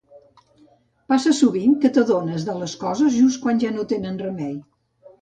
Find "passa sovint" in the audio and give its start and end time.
1.13-1.77